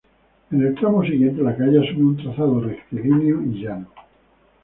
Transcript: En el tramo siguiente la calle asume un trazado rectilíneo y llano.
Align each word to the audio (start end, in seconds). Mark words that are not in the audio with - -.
En 0.49 0.63
el 0.65 0.73
tramo 0.73 1.03
siguiente 1.03 1.43
la 1.43 1.55
calle 1.55 1.79
asume 1.87 2.03
un 2.03 2.17
trazado 2.17 2.59
rectilíneo 2.59 3.39
y 3.43 3.61
llano. 3.61 3.85